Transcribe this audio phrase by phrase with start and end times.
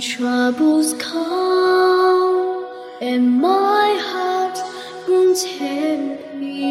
[0.00, 2.66] troubles come
[3.00, 4.39] and my heart
[5.30, 6.69] grows heavy,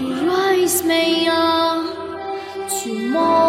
[0.00, 1.82] Your eyes may are
[2.68, 3.45] tomorrow.